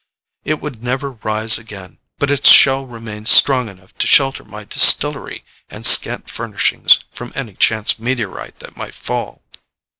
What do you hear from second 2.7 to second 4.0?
remained strong enough